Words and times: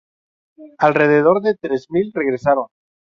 Alrededor 0.79 1.43
de 1.43 1.53
tres 1.53 1.85
mil 1.91 2.11
regresaron. 2.11 2.65